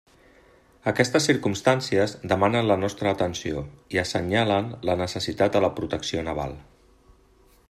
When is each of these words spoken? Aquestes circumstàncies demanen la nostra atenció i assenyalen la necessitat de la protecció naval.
Aquestes 0.91 1.27
circumstàncies 1.29 2.15
demanen 2.33 2.69
la 2.71 2.79
nostra 2.85 3.13
atenció 3.17 3.63
i 3.97 4.03
assenyalen 4.05 4.75
la 4.91 4.99
necessitat 5.07 5.55
de 5.59 5.67
la 5.67 5.75
protecció 5.81 6.29
naval. 6.31 6.61